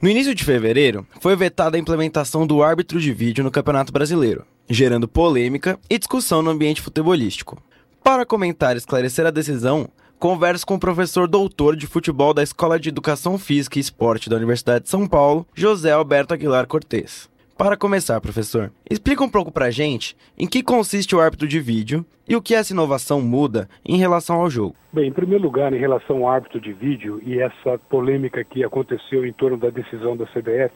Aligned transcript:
No 0.00 0.08
início 0.08 0.32
de 0.32 0.44
fevereiro, 0.44 1.04
foi 1.20 1.34
vetada 1.34 1.76
a 1.76 1.80
implementação 1.80 2.46
do 2.46 2.62
árbitro 2.62 3.00
de 3.00 3.12
vídeo 3.12 3.42
no 3.42 3.50
Campeonato 3.50 3.92
Brasileiro, 3.92 4.44
gerando 4.70 5.08
polêmica 5.08 5.76
e 5.90 5.98
discussão 5.98 6.40
no 6.40 6.50
ambiente 6.50 6.80
futebolístico. 6.80 7.60
Para 8.00 8.24
comentar 8.24 8.76
e 8.76 8.78
esclarecer 8.78 9.26
a 9.26 9.32
decisão, 9.32 9.88
converso 10.16 10.64
com 10.64 10.76
o 10.76 10.78
professor 10.78 11.26
doutor 11.26 11.74
de 11.74 11.88
futebol 11.88 12.32
da 12.32 12.44
Escola 12.44 12.78
de 12.78 12.90
Educação 12.90 13.36
Física 13.36 13.76
e 13.76 13.80
Esporte 13.80 14.30
da 14.30 14.36
Universidade 14.36 14.84
de 14.84 14.90
São 14.90 15.04
Paulo, 15.04 15.44
José 15.52 15.90
Alberto 15.90 16.32
Aguilar 16.32 16.68
Cortes. 16.68 17.28
Para 17.58 17.76
começar, 17.76 18.20
professor, 18.20 18.70
explica 18.88 19.24
um 19.24 19.28
pouco 19.28 19.50
pra 19.50 19.68
gente 19.68 20.16
em 20.38 20.46
que 20.46 20.62
consiste 20.62 21.16
o 21.16 21.20
árbitro 21.20 21.48
de 21.48 21.58
vídeo 21.58 22.06
e 22.28 22.36
o 22.36 22.40
que 22.40 22.54
essa 22.54 22.72
inovação 22.72 23.20
muda 23.20 23.68
em 23.84 23.96
relação 23.96 24.36
ao 24.36 24.48
jogo. 24.48 24.76
Bem, 24.92 25.08
em 25.08 25.12
primeiro 25.12 25.42
lugar, 25.42 25.72
em 25.72 25.78
relação 25.78 26.18
ao 26.18 26.30
árbitro 26.30 26.60
de 26.60 26.72
vídeo 26.72 27.20
e 27.26 27.40
essa 27.40 27.76
polêmica 27.90 28.44
que 28.44 28.62
aconteceu 28.62 29.26
em 29.26 29.32
torno 29.32 29.56
da 29.56 29.70
decisão 29.70 30.16
da 30.16 30.24
CBF 30.26 30.72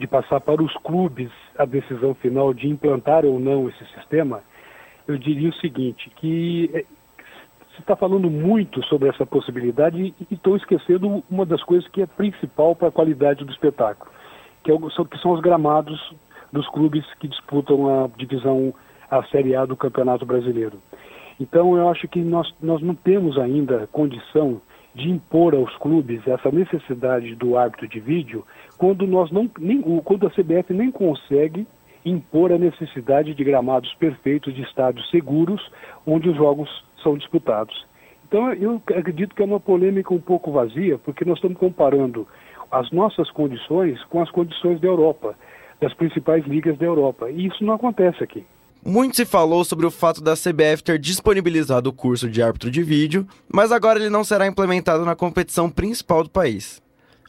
de 0.00 0.08
passar 0.08 0.40
para 0.40 0.60
os 0.60 0.74
clubes 0.78 1.30
a 1.56 1.64
decisão 1.64 2.16
final 2.16 2.52
de 2.52 2.66
implantar 2.66 3.24
ou 3.24 3.38
não 3.38 3.68
esse 3.68 3.86
sistema, 3.94 4.42
eu 5.06 5.16
diria 5.16 5.50
o 5.50 5.60
seguinte, 5.60 6.10
que 6.16 6.68
eh, 6.74 6.84
se 7.76 7.80
está 7.80 7.94
falando 7.94 8.28
muito 8.28 8.84
sobre 8.86 9.08
essa 9.08 9.24
possibilidade 9.24 10.12
e 10.18 10.34
estou 10.34 10.56
esquecendo 10.56 11.22
uma 11.30 11.46
das 11.46 11.62
coisas 11.62 11.88
que 11.90 12.02
é 12.02 12.06
principal 12.06 12.74
para 12.74 12.88
a 12.88 12.92
qualidade 12.92 13.44
do 13.44 13.52
espetáculo 13.52 14.17
que, 14.68 14.72
é 14.72 15.04
que 15.04 15.18
são 15.22 15.32
os 15.32 15.40
gramados 15.40 15.98
dos 16.52 16.68
clubes 16.68 17.04
que 17.20 17.28
disputam 17.28 18.04
a 18.04 18.08
divisão, 18.16 18.74
a 19.10 19.22
Série 19.24 19.54
A 19.56 19.64
do 19.64 19.76
Campeonato 19.76 20.26
Brasileiro. 20.26 20.78
Então 21.40 21.76
eu 21.76 21.88
acho 21.88 22.06
que 22.08 22.20
nós, 22.20 22.52
nós 22.60 22.82
não 22.82 22.94
temos 22.94 23.38
ainda 23.38 23.88
condição 23.92 24.60
de 24.94 25.08
impor 25.08 25.54
aos 25.54 25.74
clubes 25.76 26.26
essa 26.26 26.50
necessidade 26.50 27.34
do 27.36 27.56
árbitro 27.56 27.86
de 27.88 28.00
vídeo 28.00 28.44
quando 28.76 29.06
nós 29.06 29.30
não 29.30 29.48
nem, 29.58 29.80
quando 29.80 30.26
a 30.26 30.30
CBF 30.30 30.74
nem 30.74 30.90
consegue 30.90 31.66
impor 32.04 32.52
a 32.52 32.58
necessidade 32.58 33.34
de 33.34 33.44
gramados 33.44 33.92
perfeitos 33.94 34.54
de 34.54 34.62
estádios 34.62 35.08
seguros 35.10 35.62
onde 36.06 36.28
os 36.28 36.36
jogos 36.36 36.68
são 37.02 37.16
disputados. 37.16 37.86
Então 38.26 38.52
eu 38.54 38.82
acredito 38.94 39.34
que 39.34 39.42
é 39.42 39.44
uma 39.44 39.60
polêmica 39.60 40.12
um 40.12 40.20
pouco 40.20 40.50
vazia, 40.50 40.98
porque 40.98 41.24
nós 41.24 41.38
estamos 41.38 41.56
comparando 41.56 42.26
as 42.70 42.90
nossas 42.90 43.30
condições 43.30 44.02
com 44.04 44.22
as 44.22 44.30
condições 44.30 44.80
da 44.80 44.88
Europa, 44.88 45.34
das 45.80 45.94
principais 45.94 46.44
ligas 46.46 46.76
da 46.78 46.86
Europa. 46.86 47.30
E 47.30 47.46
isso 47.46 47.64
não 47.64 47.74
acontece 47.74 48.22
aqui. 48.22 48.44
Muito 48.84 49.16
se 49.16 49.24
falou 49.24 49.64
sobre 49.64 49.86
o 49.86 49.90
fato 49.90 50.22
da 50.22 50.34
CBF 50.34 50.82
ter 50.84 50.98
disponibilizado 50.98 51.90
o 51.90 51.92
curso 51.92 52.28
de 52.28 52.42
árbitro 52.42 52.70
de 52.70 52.82
vídeo, 52.82 53.26
mas 53.52 53.72
agora 53.72 53.98
ele 53.98 54.08
não 54.08 54.22
será 54.22 54.46
implementado 54.46 55.04
na 55.04 55.16
competição 55.16 55.68
principal 55.68 56.22
do 56.22 56.30
país. 56.30 56.80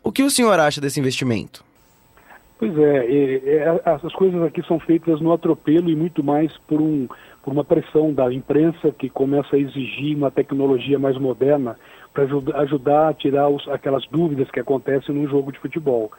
O 0.04 0.12
que 0.12 0.24
o 0.24 0.30
senhor 0.30 0.60
acha 0.60 0.80
desse 0.80 1.00
investimento? 1.00 1.64
Pois 2.60 2.78
é, 2.78 3.06
é, 3.08 3.82
as 3.86 4.14
coisas 4.14 4.42
aqui 4.44 4.62
são 4.68 4.80
feitas 4.80 5.22
no 5.22 5.32
atropelo 5.32 5.90
e 5.90 5.96
muito 5.96 6.24
mais 6.24 6.56
por, 6.68 6.82
um, 6.82 7.08
por 7.42 7.54
uma 7.54 7.64
pressão 7.64 8.14
da 8.14 8.32
imprensa 8.34 8.92
que 8.92 9.10
começa 9.10 9.56
a 9.56 9.60
exigir 9.60 10.16
uma 10.16 10.30
tecnologia 10.30 11.00
mais 11.00 11.18
moderna 11.18 11.78
para 12.14 12.24
ajudar 12.62 13.10
a 13.10 13.14
tirar 13.14 13.50
os, 13.50 13.68
aquelas 13.68 14.06
dúvidas 14.08 14.50
que 14.52 14.60
acontecem 14.60 15.14
num 15.14 15.28
jogo 15.28 15.52
de 15.52 15.60
futebol. 15.60 16.12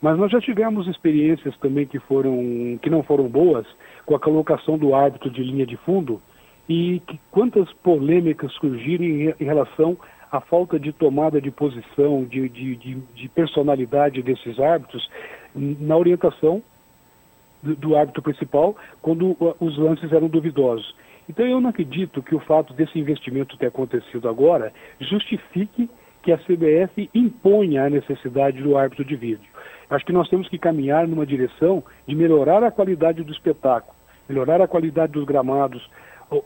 Mas 0.00 0.18
nós 0.18 0.30
já 0.30 0.40
tivemos 0.40 0.86
experiências 0.86 1.56
também 1.58 1.86
que 1.86 1.98
foram 1.98 2.78
que 2.82 2.90
não 2.90 3.02
foram 3.02 3.28
boas 3.28 3.66
com 4.04 4.14
a 4.14 4.20
colocação 4.20 4.76
do 4.76 4.94
árbitro 4.94 5.30
de 5.30 5.42
linha 5.42 5.66
de 5.66 5.76
fundo 5.78 6.20
e 6.68 7.00
que 7.06 7.18
quantas 7.30 7.72
polêmicas 7.74 8.52
surgiram 8.54 9.04
em, 9.04 9.34
em 9.40 9.44
relação 9.44 9.96
à 10.30 10.40
falta 10.40 10.78
de 10.78 10.92
tomada 10.92 11.40
de 11.40 11.50
posição, 11.50 12.24
de, 12.24 12.48
de, 12.48 12.76
de, 12.76 12.94
de 13.14 13.28
personalidade 13.28 14.22
desses 14.22 14.58
árbitros 14.60 15.08
na 15.54 15.96
orientação 15.96 16.62
do, 17.62 17.74
do 17.74 17.96
árbitro 17.96 18.22
principal 18.22 18.76
quando 19.00 19.36
os 19.60 19.78
lances 19.78 20.12
eram 20.12 20.28
duvidosos. 20.28 20.94
Então 21.28 21.44
eu 21.44 21.60
não 21.60 21.70
acredito 21.70 22.22
que 22.22 22.34
o 22.34 22.40
fato 22.40 22.72
desse 22.72 22.98
investimento 22.98 23.56
ter 23.56 23.66
acontecido 23.66 24.28
agora 24.28 24.72
justifique 25.00 25.90
que 26.22 26.32
a 26.32 26.38
CBF 26.38 27.08
imponha 27.14 27.84
a 27.84 27.90
necessidade 27.90 28.62
do 28.62 28.76
árbitro 28.76 29.04
de 29.04 29.14
vídeo. 29.16 29.48
Acho 29.88 30.04
que 30.04 30.12
nós 30.12 30.28
temos 30.28 30.48
que 30.48 30.58
caminhar 30.58 31.06
numa 31.06 31.24
direção 31.24 31.82
de 32.06 32.14
melhorar 32.14 32.64
a 32.64 32.70
qualidade 32.70 33.22
do 33.22 33.32
espetáculo, 33.32 33.94
melhorar 34.28 34.60
a 34.60 34.66
qualidade 34.66 35.12
dos 35.12 35.24
gramados, 35.24 35.88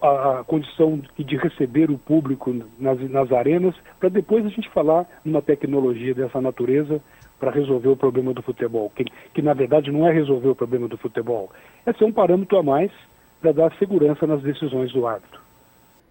a, 0.02 0.40
a 0.40 0.44
condição 0.44 1.00
de, 1.16 1.36
receber 1.36 1.90
o 1.90 1.96
público 1.96 2.54
nas, 2.78 3.00
nas 3.10 3.32
arenas, 3.32 3.74
para 3.98 4.10
depois 4.10 4.44
a 4.44 4.50
gente 4.50 4.68
falar 4.70 5.06
numa 5.24 5.40
tecnologia 5.40 6.14
dessa 6.14 6.40
natureza 6.40 7.00
para 7.38 7.50
resolver 7.50 7.88
o 7.88 7.96
problema 7.96 8.34
do 8.34 8.42
futebol, 8.42 8.92
que, 8.94 9.04
que 9.32 9.40
na 9.40 9.54
verdade 9.54 9.90
não 9.90 10.06
é 10.06 10.12
resolver 10.12 10.48
o 10.48 10.54
problema 10.54 10.86
do 10.86 10.98
futebol, 10.98 11.50
é 11.86 11.92
ser 11.94 12.04
um 12.04 12.12
parâmetro 12.12 12.58
a 12.58 12.62
mais 12.62 12.92
para 13.40 13.52
dar 13.52 13.72
segurança 13.78 14.26
nas 14.26 14.42
decisões 14.42 14.92
do 14.92 15.06
árbitro. 15.06 15.40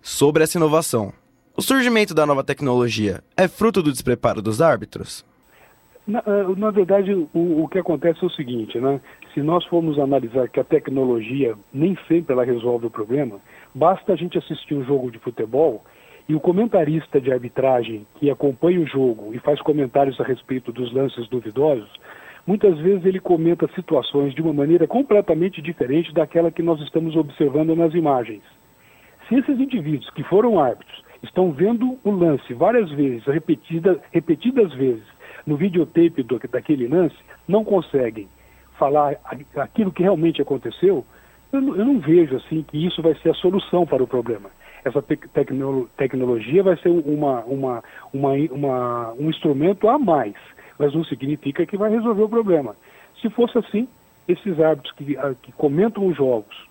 Sobre 0.01 0.43
essa 0.43 0.57
inovação, 0.57 1.13
o 1.55 1.61
surgimento 1.61 2.13
da 2.13 2.25
nova 2.25 2.43
tecnologia 2.43 3.21
é 3.35 3.47
fruto 3.47 3.83
do 3.83 3.91
despreparo 3.91 4.41
dos 4.41 4.61
árbitros? 4.61 5.25
Na, 6.07 6.19
eh, 6.25 6.55
na 6.57 6.71
verdade, 6.71 7.13
o, 7.13 7.63
o, 7.63 7.67
que 7.67 7.77
acontece 7.77 8.23
é 8.23 8.27
o 8.27 8.31
seguinte, 8.31 8.79
né? 8.79 8.99
Se 9.33 9.41
nós 9.41 9.63
formos 9.65 9.99
analisar 9.99 10.49
que 10.49 10.59
a 10.59 10.63
tecnologia 10.63 11.55
nem 11.71 11.97
sempre 12.07 12.33
ela 12.33 12.43
resolve 12.43 12.87
o 12.87 12.89
problema, 12.89 13.39
basta 13.75 14.13
a 14.13 14.15
gente 14.15 14.37
assistir 14.37 14.73
um 14.73 14.83
jogo 14.83 15.11
de 15.11 15.19
futebol 15.19 15.83
e 16.27 16.33
o 16.33 16.39
comentarista 16.39 17.19
de 17.19 17.31
arbitragem 17.31 18.07
que 18.19 18.29
acompanha 18.29 18.79
o 18.79 18.87
jogo 18.87 19.35
e 19.35 19.39
faz 19.39 19.61
comentários 19.61 20.19
a 20.19 20.23
respeito 20.23 20.71
dos 20.71 20.93
lances 20.93 21.27
duvidosos, 21.27 21.91
muitas 22.49 22.79
vezes 22.79 23.05
ele 23.05 23.19
comenta 23.19 23.69
situações 23.75 24.33
de 24.33 24.41
uma 24.41 24.51
maneira 24.51 24.87
completamente 24.87 25.61
diferente 25.61 26.11
daquela 26.11 26.49
que 26.49 26.63
nós 26.63 26.81
estamos 26.81 27.15
observando 27.15 27.75
nas 27.75 27.93
imagens. 27.93 28.41
Se 29.27 29.35
esses 29.35 29.59
indivíduos 29.59 30.09
que 30.09 30.23
foram 30.23 30.59
árbitros 30.59 31.03
estão 31.21 31.51
vendo 31.51 31.99
o 32.03 32.09
lance 32.09 32.51
várias 32.55 32.89
vezes, 32.89 33.23
repetida, 33.25 34.01
repetidas 34.11 34.73
vezes, 34.73 35.03
no 35.45 35.57
videotape 35.57 36.23
do, 36.23 36.39
daquele 36.51 36.87
lance, 36.87 37.15
não 37.47 37.63
conseguem 37.63 38.27
falar 38.79 39.17
aquilo 39.55 39.91
que 39.91 40.01
realmente 40.01 40.41
aconteceu, 40.41 41.05
eu 41.53 41.61
não, 41.61 41.75
eu 41.75 41.85
não 41.85 41.99
vejo 41.99 42.35
assim 42.35 42.63
que 42.63 42.83
isso 42.83 42.99
vai 43.03 43.13
ser 43.21 43.29
a 43.29 43.35
solução 43.35 43.85
para 43.85 44.01
o 44.01 44.07
problema 44.07 44.49
essa 44.83 45.01
te 45.01 45.17
tecno 45.33 45.89
tecnologia 45.97 46.63
vai 46.63 46.77
ser 46.77 46.87
uma, 46.87 47.43
uma, 47.43 47.83
uma, 48.13 49.13
um 49.19 49.29
instrumento 49.29 49.89
a 49.89 49.99
mais 49.99 50.33
mas 50.79 50.93
não 50.93 51.03
significa 51.03 51.65
que 51.65 51.77
vai 51.77 51.91
resolver 51.91 52.23
o 52.23 52.29
problema. 52.29 52.75
Se 53.21 53.29
fosse 53.29 53.57
assim, 53.57 53.87
esses 54.27 54.59
árbitros 54.59 54.93
que, 54.93 55.17
ah, 55.17 55.35
que 55.41 55.51
comentam 55.51 56.07
os 56.07 56.15
jogos 56.15 56.67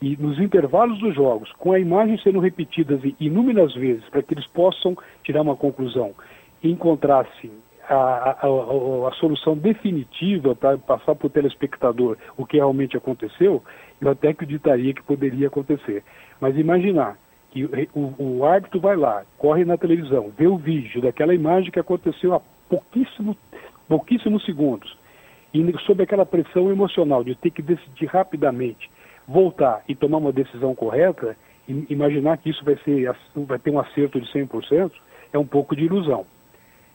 e 0.00 0.16
nos 0.16 0.38
intervalos 0.40 0.98
dos 0.98 1.14
jogos, 1.14 1.52
com 1.58 1.72
a 1.72 1.78
imagem 1.78 2.18
sendo 2.18 2.40
repetidas 2.40 3.00
inúmeras 3.20 3.74
vezes, 3.74 4.08
para 4.08 4.22
que 4.22 4.32
eles 4.32 4.46
possam 4.46 4.96
tirar 5.22 5.42
uma 5.42 5.54
conclusão 5.54 6.14
e 6.62 6.70
encontrassem 6.70 7.50
a, 7.86 7.94
a, 7.94 8.30
a, 8.30 9.08
a 9.08 9.12
solução 9.18 9.56
definitiva 9.56 10.54
para 10.54 10.78
passar 10.78 11.14
para 11.14 11.26
o 11.26 11.30
telespectador 11.30 12.16
o 12.36 12.46
que 12.46 12.56
realmente 12.56 12.96
aconteceu, 12.96 13.62
eu 14.00 14.10
até 14.10 14.28
acreditaria 14.28 14.94
que 14.94 15.02
poderia 15.02 15.48
acontecer. 15.48 16.02
Mas 16.40 16.56
imaginar 16.56 17.18
que 17.50 17.68
o, 17.94 18.14
o 18.18 18.44
árbitro 18.44 18.80
vai 18.80 18.96
lá, 18.96 19.24
corre 19.36 19.64
na 19.64 19.76
televisão, 19.76 20.30
vê 20.38 20.46
o 20.46 20.56
vídeo 20.56 21.02
daquela 21.02 21.34
imagem 21.34 21.70
que 21.70 21.80
aconteceu 21.80 22.32
há 22.32 22.40
pouquíssimo, 22.70 23.36
pouquíssimos 23.88 24.44
segundos, 24.44 24.96
e 25.52 25.60
sob 25.84 26.02
aquela 26.02 26.24
pressão 26.24 26.70
emocional 26.70 27.24
de 27.24 27.34
ter 27.34 27.50
que 27.50 27.60
decidir 27.60 28.06
rapidamente, 28.06 28.88
voltar 29.26 29.82
e 29.88 29.94
tomar 29.94 30.18
uma 30.18 30.32
decisão 30.32 30.74
correta, 30.74 31.36
imaginar 31.88 32.38
que 32.38 32.50
isso 32.50 32.64
vai, 32.64 32.76
ser, 32.84 33.12
vai 33.34 33.58
ter 33.58 33.70
um 33.70 33.80
acerto 33.80 34.20
de 34.20 34.26
100%, 34.32 34.92
é 35.32 35.38
um 35.38 35.46
pouco 35.46 35.74
de 35.74 35.84
ilusão. 35.84 36.24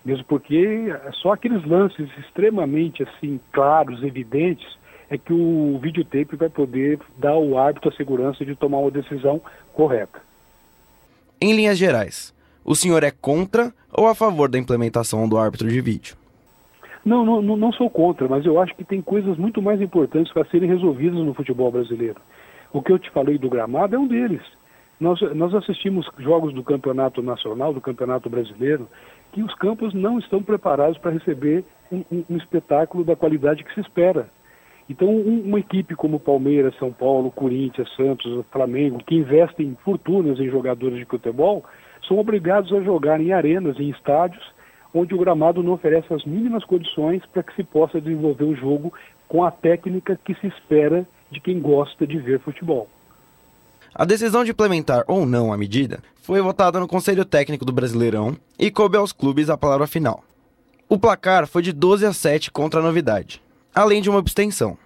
Mesmo 0.03 0.23
porque 0.25 0.87
só 1.21 1.33
aqueles 1.33 1.65
lances 1.65 2.09
extremamente 2.17 3.03
assim 3.03 3.39
claros, 3.51 4.03
evidentes, 4.03 4.77
é 5.09 5.17
que 5.17 5.33
o 5.33 5.77
videotape 5.81 6.35
vai 6.35 6.49
poder 6.49 6.99
dar 7.17 7.31
ao 7.31 7.57
árbitro 7.57 7.89
a 7.89 7.95
segurança 7.95 8.45
de 8.45 8.55
tomar 8.55 8.79
uma 8.79 8.91
decisão 8.91 9.41
correta. 9.73 10.21
Em 11.39 11.55
linhas 11.55 11.77
gerais, 11.77 12.34
o 12.65 12.75
senhor 12.75 13.03
é 13.03 13.11
contra 13.11 13.71
ou 13.93 14.07
a 14.07 14.15
favor 14.15 14.49
da 14.49 14.57
implementação 14.57 15.29
do 15.29 15.37
árbitro 15.37 15.69
de 15.69 15.79
vídeo? 15.79 16.17
Não, 17.05 17.23
não, 17.23 17.41
não 17.41 17.71
sou 17.71 17.87
contra, 17.87 18.27
mas 18.27 18.43
eu 18.45 18.59
acho 18.59 18.75
que 18.75 18.83
tem 18.83 18.99
coisas 18.99 19.37
muito 19.37 19.61
mais 19.61 19.79
importantes 19.79 20.33
para 20.33 20.43
serem 20.45 20.67
resolvidas 20.67 21.19
no 21.19 21.35
futebol 21.35 21.71
brasileiro. 21.71 22.19
O 22.73 22.81
que 22.81 22.91
eu 22.91 22.97
te 22.97 23.11
falei 23.11 23.37
do 23.37 23.47
gramado 23.47 23.95
é 23.95 23.99
um 23.99 24.07
deles. 24.07 24.41
Nós, 24.99 25.21
nós 25.35 25.53
assistimos 25.53 26.09
jogos 26.17 26.53
do 26.53 26.63
campeonato 26.63 27.21
nacional, 27.21 27.73
do 27.73 27.81
campeonato 27.81 28.27
brasileiro, 28.29 28.87
que 29.31 29.43
os 29.43 29.53
campos 29.55 29.93
não 29.93 30.17
estão 30.17 30.41
preparados 30.41 30.97
para 30.97 31.11
receber 31.11 31.63
um, 31.91 32.03
um, 32.11 32.23
um 32.31 32.37
espetáculo 32.37 33.03
da 33.03 33.15
qualidade 33.15 33.63
que 33.63 33.73
se 33.73 33.81
espera. 33.81 34.27
Então, 34.89 35.09
um, 35.09 35.41
uma 35.45 35.59
equipe 35.59 35.95
como 35.95 36.19
Palmeiras, 36.19 36.75
São 36.77 36.91
Paulo, 36.91 37.29
Corinthians, 37.29 37.93
Santos, 37.95 38.45
Flamengo, 38.51 39.03
que 39.05 39.15
investem 39.15 39.77
fortunas 39.83 40.39
em 40.39 40.49
jogadores 40.49 40.97
de 40.97 41.05
futebol, 41.05 41.63
são 42.07 42.17
obrigados 42.17 42.71
a 42.73 42.81
jogar 42.81 43.19
em 43.19 43.33
arenas, 43.33 43.79
em 43.79 43.89
estádios, 43.89 44.43
onde 44.93 45.13
o 45.13 45.17
gramado 45.17 45.61
não 45.61 45.73
oferece 45.73 46.13
as 46.13 46.23
mínimas 46.23 46.63
condições 46.63 47.21
para 47.33 47.43
que 47.43 47.55
se 47.55 47.63
possa 47.63 47.99
desenvolver 47.99 48.45
o 48.45 48.55
jogo 48.55 48.93
com 49.27 49.43
a 49.43 49.51
técnica 49.51 50.17
que 50.23 50.33
se 50.35 50.47
espera 50.47 51.05
de 51.31 51.39
quem 51.39 51.59
gosta 51.59 52.07
de 52.07 52.17
ver 52.17 52.39
futebol. 52.39 52.87
A 53.93 54.05
decisão 54.05 54.43
de 54.43 54.51
implementar 54.51 55.03
ou 55.07 55.25
não 55.25 55.53
a 55.53 55.57
medida 55.57 55.99
foi 56.21 56.41
votada 56.41 56.79
no 56.79 56.87
Conselho 56.87 57.25
Técnico 57.25 57.65
do 57.65 57.71
Brasileirão 57.71 58.35
e 58.59 58.69
coube 58.69 58.97
aos 58.97 59.11
clubes 59.11 59.49
a 59.49 59.57
palavra 59.57 59.87
final. 59.87 60.23
O 60.87 60.99
placar 60.99 61.47
foi 61.47 61.61
de 61.61 61.71
12 61.71 62.05
a 62.05 62.13
7 62.13 62.51
contra 62.51 62.79
a 62.79 62.83
novidade, 62.83 63.41
além 63.73 64.01
de 64.01 64.09
uma 64.09 64.19
abstenção. 64.19 64.77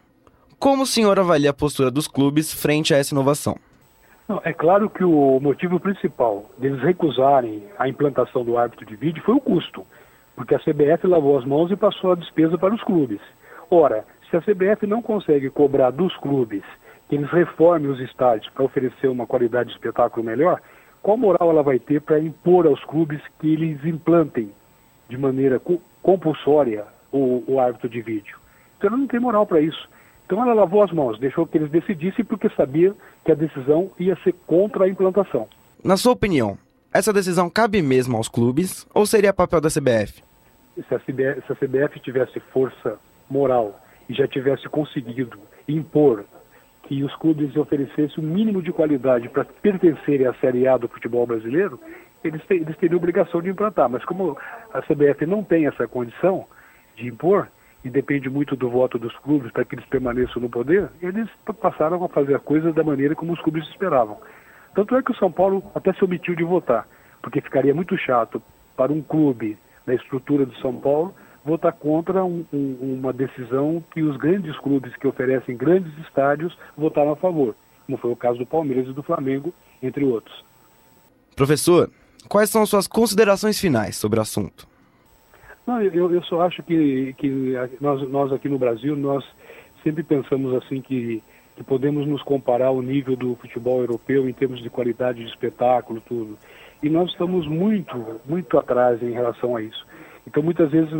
Como 0.58 0.84
o 0.84 0.88
senhor 0.88 1.20
avalia 1.20 1.50
a 1.50 1.54
postura 1.54 1.90
dos 1.90 2.08
clubes 2.08 2.54
frente 2.54 2.94
a 2.94 2.98
essa 2.98 3.14
inovação? 3.14 3.58
Não, 4.30 4.40
é 4.46 4.54
claro 4.54 4.92
que 4.92 5.04
o 5.04 5.40
motivo 5.40 5.80
principal 5.80 6.46
deles 6.56 6.80
recusarem 6.84 7.64
a 7.80 7.90
implantação 7.90 8.46
do 8.46 8.60
árbitro 8.60 8.86
de 8.86 8.96
vídeo 8.96 9.24
foi 9.24 9.34
o 9.34 9.42
custo, 9.42 9.84
porque 10.36 10.54
a 10.54 10.60
CBF 10.60 11.08
lavou 11.08 11.36
as 11.36 11.44
mãos 11.46 11.72
e 11.72 11.76
passou 11.76 12.12
a 12.12 12.16
despesa 12.16 12.56
para 12.56 12.76
os 12.76 12.84
clubes. 12.84 13.20
Ora, 13.72 14.06
se 14.30 14.38
a 14.38 14.42
CBF 14.42 14.86
não 14.86 15.02
consegue 15.02 15.50
cobrar 15.50 15.90
dos 15.90 16.16
clubes 16.18 16.62
que 17.10 17.16
eles 17.16 17.28
reformem 17.32 17.90
os 17.90 18.00
estádios 18.00 18.48
para 18.54 18.66
oferecer 18.66 19.08
uma 19.08 19.26
qualidade 19.26 19.70
de 19.70 19.76
espetáculo 19.76 20.24
melhor, 20.24 20.62
qual 21.02 21.18
moral 21.18 21.50
ela 21.50 21.64
vai 21.64 21.80
ter 21.80 22.00
para 22.00 22.20
impor 22.20 22.68
aos 22.68 22.84
clubes 22.86 23.20
que 23.40 23.52
eles 23.52 23.84
implantem 23.84 24.52
de 25.10 25.18
maneira 25.18 25.60
compulsória 26.04 26.86
o, 27.12 27.44
o 27.48 27.60
árbitro 27.60 27.90
de 27.90 28.00
vídeo? 28.00 28.38
Então 28.78 28.90
ela 28.90 28.98
não 28.98 29.08
tem 29.08 29.20
moral 29.20 29.48
para 29.48 29.60
isso. 29.60 29.90
Então 30.30 30.44
ela 30.44 30.54
lavou 30.54 30.84
as 30.84 30.92
mãos, 30.92 31.18
deixou 31.18 31.48
que 31.48 31.58
eles 31.58 31.72
decidissem 31.72 32.24
porque 32.24 32.52
sabia 32.52 32.94
que 33.26 33.32
a 33.32 33.36
decisão 33.36 33.90
ia 34.00 34.16
ser 34.18 34.36
contra 34.46 34.86
a 34.86 34.88
implantação. 34.88 35.48
Na 35.84 35.98
sua 35.98 36.12
opinião, 36.12 36.56
essa 36.94 37.12
decisão 37.12 37.50
cabe 37.50 37.82
mesmo 37.82 38.16
aos 38.16 38.28
clubes 38.30 38.88
ou 38.94 39.08
seria 39.08 39.34
papel 39.34 39.60
da 39.60 39.70
CBF? 39.70 40.22
Se 40.76 40.94
a 40.94 41.00
CBF, 41.00 41.42
se 41.48 41.52
a 41.52 41.56
CBF 41.56 42.00
tivesse 42.02 42.40
força 42.54 43.00
moral 43.28 43.82
e 44.08 44.14
já 44.14 44.28
tivesse 44.28 44.70
conseguido 44.70 45.40
impor 45.68 46.24
que 46.84 47.04
os 47.04 47.16
clubes 47.16 47.58
oferecessem 47.58 48.24
o 48.24 48.28
mínimo 48.28 48.62
de 48.62 48.72
qualidade 48.72 49.30
para 49.30 49.46
pertencerem 49.46 50.28
à 50.28 50.34
Série 50.36 50.68
A 50.68 50.78
do 50.78 50.88
futebol 50.88 51.26
brasileiro, 51.26 51.80
eles, 52.24 52.42
eles 52.52 52.78
teriam 52.78 52.98
obrigação 52.98 53.42
de 53.42 53.50
implantar. 53.50 53.90
Mas 53.90 54.06
como 54.06 54.38
a 54.72 54.82
CBF 54.84 55.26
não 55.26 55.44
tem 55.44 55.66
essa 55.66 55.88
condição 55.88 56.46
de 56.96 57.08
impor, 57.08 57.48
e 57.84 57.90
depende 57.90 58.30
muito 58.30 58.56
do 58.56 58.70
voto 58.70 59.00
dos 59.00 59.16
clubes 59.20 59.52
para 59.52 59.64
que 59.64 59.76
eles 59.76 59.86
permaneçam 59.86 60.42
no 60.42 60.50
poder, 60.50 60.90
eles 61.02 61.30
passaram 61.62 62.04
a 62.04 62.10
fazer 62.10 62.36
a 62.36 62.40
coisa 62.40 62.74
da 62.74 62.84
maneira 62.84 63.16
como 63.16 63.34
os 63.34 63.42
clubes 63.42 63.68
esperavam. 63.70 64.18
Tanto 64.76 64.96
é 64.96 65.02
que 65.02 65.12
o 65.12 65.16
São 65.16 65.32
Paulo 65.32 65.64
até 65.74 65.94
se 65.94 66.04
omitiu 66.04 66.36
de 66.36 66.44
votar, 66.44 66.88
porque 67.22 67.42
ficaria 67.42 67.74
muito 67.74 67.98
chato 67.98 68.42
para 68.76 68.92
um 68.92 69.02
clube 69.02 69.58
na 69.86 69.94
estrutura 69.94 70.46
do 70.46 70.56
São 70.58 70.76
Paulo 70.76 71.14
votar 71.44 71.74
contra 71.74 72.24
um, 72.24 72.46
um, 72.54 73.00
uma 73.00 73.14
decisão 73.14 73.84
que 73.92 74.02
os 74.02 74.18
grandes 74.18 74.58
clubes 74.60 74.96
que 74.98 75.08
oferecem 75.08 75.58
grandes 75.58 75.92
estádios 76.06 76.56
votaram 76.78 77.12
a 77.12 77.16
favor, 77.16 77.56
como 77.86 77.98
foi 77.98 78.12
o 78.12 78.16
caso 78.16 78.38
do 78.38 78.46
Palmeiras 78.46 78.88
e 78.88 78.94
do 78.94 79.02
Flamengo, 79.02 79.54
entre 79.82 80.04
outros. 80.04 80.44
Professor, 81.36 81.90
quais 82.28 82.50
são 82.50 82.66
suas 82.66 82.88
considerações 82.88 83.60
finais 83.60 83.96
sobre 83.96 84.20
o 84.20 84.22
assunto? 84.22 84.69
Não, 85.70 85.80
eu, 85.84 86.12
eu 86.12 86.24
só 86.24 86.42
acho 86.42 86.64
que, 86.64 87.14
que 87.14 87.54
nós, 87.80 88.02
nós 88.10 88.34
aqui 88.34 88.50
no 88.50 88.58
Brasil, 88.58 88.96
nós 88.96 89.24
sempre 89.84 90.02
pensamos 90.02 90.52
assim 90.56 90.82
que, 90.82 91.22
que 91.56 91.64
podemos 91.64 92.08
nos 92.08 92.24
comparar 92.24 92.70
ao 92.70 92.82
nível 92.82 93.16
do 93.16 93.36
futebol 93.36 93.80
europeu 93.80 94.28
em 94.28 94.34
termos 94.34 94.64
de 94.64 94.70
qualidade 94.72 95.24
de 95.24 95.30
espetáculo, 95.30 96.02
tudo. 96.02 96.40
E 96.82 96.90
nós 96.90 97.12
estamos 97.12 97.46
muito, 97.46 98.20
muito 98.26 98.58
atrás 98.58 99.00
em 99.04 99.12
relação 99.12 99.56
a 99.56 99.62
isso. 99.62 99.86
Então, 100.26 100.42
muitas 100.42 100.72
vezes, 100.72 100.92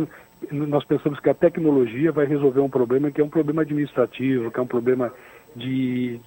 nós 0.52 0.84
pensamos 0.84 1.18
que 1.18 1.28
a 1.28 1.34
tecnologia 1.34 2.12
vai 2.12 2.26
resolver 2.26 2.60
um 2.60 2.70
problema 2.70 3.10
que 3.10 3.20
é 3.20 3.24
um 3.24 3.28
problema 3.28 3.62
administrativo, 3.62 4.52
que 4.52 4.60
é 4.60 4.62
um 4.62 4.68
problema 4.68 5.12
de, 5.56 6.20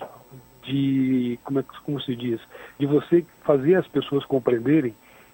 de 0.64 1.40
como, 1.46 1.60
é, 1.62 1.64
como 1.86 2.02
se 2.02 2.14
diz, 2.14 2.42
de 2.78 2.88
você 2.88 3.26
fazer 3.46 3.76
as 3.76 3.88
pessoas 3.88 4.26
compreenderem 4.26 4.94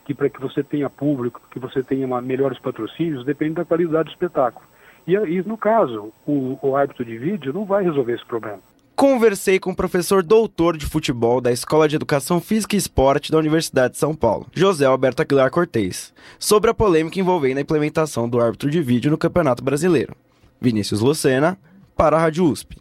que 0.10 0.14
para 0.16 0.28
que 0.28 0.42
você 0.42 0.64
tenha 0.64 0.90
público, 0.90 1.40
que 1.52 1.60
você 1.60 1.84
tenha 1.84 2.04
uma, 2.04 2.20
melhores 2.20 2.58
patrocínios, 2.58 3.24
depende 3.24 3.54
da 3.54 3.66
qualidade 3.66 4.06
do 4.06 4.12
espetáculo. 4.12 4.66
E, 5.06 5.14
e 5.14 5.44
no 5.44 5.56
caso, 5.56 6.12
o, 6.26 6.58
o 6.64 6.76
árbitro 6.76 7.06
de 7.06 7.16
vídeo 7.16 7.54
não 7.54 7.64
vai 7.64 7.84
resolver 7.84 8.16
esse 8.16 8.26
problema. 8.26 8.58
Conversei 8.96 9.60
com 9.60 9.70
o 9.70 9.76
professor 9.76 10.24
doutor 10.24 10.78
de 10.78 10.88
futebol 10.88 11.40
da 11.40 11.52
Escola 11.52 11.88
de 11.88 11.96
Educação 11.96 12.42
Física 12.42 12.76
e 12.76 12.80
Esporte 12.80 13.32
da 13.32 13.38
Universidade 13.38 13.94
de 13.94 14.00
São 14.00 14.16
Paulo, 14.16 14.48
José 14.52 14.84
Alberto 14.84 15.22
Aguilar 15.22 15.52
Cortez, 15.52 16.12
sobre 16.40 16.72
a 16.72 16.74
polêmica 16.74 17.20
envolvendo 17.20 17.60
a 17.60 17.62
implementação 17.62 18.28
do 18.28 18.42
árbitro 18.42 18.68
de 18.72 18.82
vídeo 18.82 19.12
no 19.12 19.18
Campeonato 19.18 19.64
Brasileiro. 19.64 20.16
Vinícius 20.60 21.02
Lucena, 21.02 21.56
para 21.96 22.18
a 22.18 22.20
Rádio 22.20 22.46
USP. 22.46 22.78